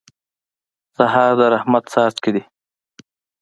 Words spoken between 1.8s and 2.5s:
څاڅکي دي.